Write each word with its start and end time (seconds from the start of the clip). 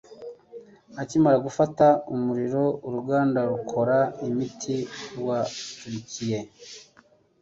Akimara 1.01 1.37
gufata 1.47 1.85
umuriro, 2.13 2.63
uruganda 2.87 3.39
rukora 3.51 3.97
imiti 4.27 4.75
rwaturikiye. 5.17 6.39